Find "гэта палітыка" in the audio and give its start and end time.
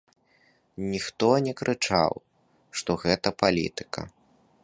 3.05-4.01